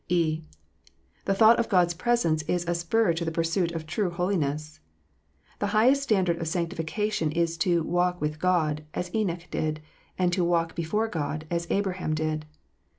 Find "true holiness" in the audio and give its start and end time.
3.85-4.79